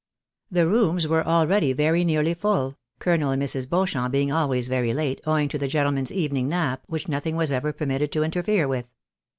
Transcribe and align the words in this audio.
The 0.49 0.65
rooms 0.65 1.07
were 1.07 1.23
already 1.23 1.73
very 1.73 2.03
nearly 2.03 2.33
full. 2.33 2.75
Colonel 2.97 3.29
and 3.29 3.39
Mrs. 3.39 3.69
Beauchamp 3.69 4.11
being 4.11 4.31
always 4.31 4.67
very 4.67 4.95
late, 4.95 5.21
owing 5.27 5.47
to 5.49 5.59
the 5.59 5.67
gentleman's 5.67 6.11
evening 6.11 6.47
nap, 6.49 6.81
which 6.87 7.07
nothing 7.07 7.35
was 7.35 7.51
ever 7.51 7.71
permitted 7.71 8.11
to 8.13 8.23
interfere 8.23 8.67
with. 8.67 8.87